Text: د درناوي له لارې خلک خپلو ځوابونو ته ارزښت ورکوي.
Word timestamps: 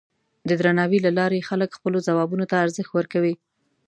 د 0.47 0.49
درناوي 0.59 0.99
له 1.05 1.11
لارې 1.19 1.45
خلک 1.49 1.69
خپلو 1.77 1.97
ځوابونو 2.07 2.45
ته 2.51 2.55
ارزښت 2.63 2.91
ورکوي. 2.93 3.33